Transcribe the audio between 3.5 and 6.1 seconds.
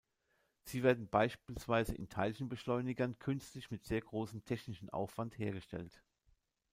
mit sehr großem technischen Aufwand hergestellt.